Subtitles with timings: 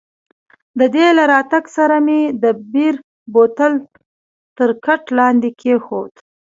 [0.79, 2.95] د دې له راتګ سره مې د بیر
[3.33, 3.73] بوتل
[4.57, 6.13] تر کټ لاندې کښېښود.